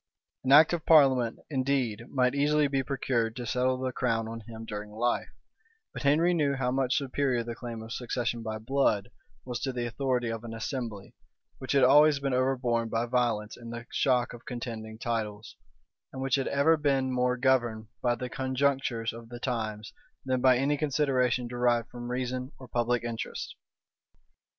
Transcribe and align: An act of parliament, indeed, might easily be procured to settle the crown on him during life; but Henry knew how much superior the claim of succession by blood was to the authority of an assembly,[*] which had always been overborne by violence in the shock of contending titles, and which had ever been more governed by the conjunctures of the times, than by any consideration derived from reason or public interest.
An 0.43 0.51
act 0.51 0.73
of 0.73 0.83
parliament, 0.83 1.37
indeed, 1.51 2.09
might 2.09 2.33
easily 2.33 2.67
be 2.67 2.81
procured 2.81 3.35
to 3.35 3.45
settle 3.45 3.77
the 3.77 3.91
crown 3.91 4.27
on 4.27 4.39
him 4.47 4.65
during 4.65 4.89
life; 4.89 5.29
but 5.93 6.01
Henry 6.01 6.33
knew 6.33 6.55
how 6.55 6.71
much 6.71 6.97
superior 6.97 7.43
the 7.43 7.53
claim 7.53 7.83
of 7.83 7.93
succession 7.93 8.41
by 8.41 8.57
blood 8.57 9.09
was 9.45 9.59
to 9.59 9.71
the 9.71 9.85
authority 9.85 10.29
of 10.31 10.43
an 10.43 10.55
assembly,[*] 10.55 11.13
which 11.59 11.73
had 11.73 11.83
always 11.83 12.17
been 12.19 12.33
overborne 12.33 12.89
by 12.89 13.05
violence 13.05 13.55
in 13.55 13.69
the 13.69 13.85
shock 13.91 14.33
of 14.33 14.43
contending 14.43 14.97
titles, 14.97 15.55
and 16.11 16.19
which 16.19 16.33
had 16.33 16.47
ever 16.47 16.77
been 16.77 17.11
more 17.11 17.37
governed 17.37 17.85
by 18.01 18.15
the 18.15 18.27
conjunctures 18.27 19.13
of 19.13 19.29
the 19.29 19.39
times, 19.39 19.93
than 20.25 20.41
by 20.41 20.57
any 20.57 20.77
consideration 20.79 21.47
derived 21.47 21.87
from 21.91 22.09
reason 22.09 22.51
or 22.57 22.67
public 22.67 23.03
interest. 23.03 23.55